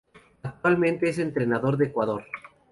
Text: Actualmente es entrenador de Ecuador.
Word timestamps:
Actualmente 0.41 1.07
es 1.09 1.19
entrenador 1.19 1.77
de 1.77 1.85
Ecuador. 1.85 2.23